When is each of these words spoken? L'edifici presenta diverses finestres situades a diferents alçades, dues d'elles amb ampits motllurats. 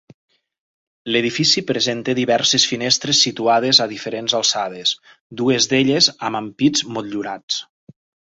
L'edifici 1.15 1.61
presenta 1.71 2.15
diverses 2.19 2.65
finestres 2.71 3.19
situades 3.27 3.81
a 3.85 3.87
diferents 3.93 4.35
alçades, 4.39 4.95
dues 5.43 5.71
d'elles 5.75 6.09
amb 6.29 6.41
ampits 6.43 6.85
motllurats. 6.97 7.63